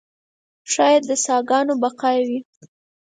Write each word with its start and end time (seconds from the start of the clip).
ښایي 0.71 0.99
د 1.07 1.09
ساکانو 1.25 1.73
بقایاوي. 1.81 2.39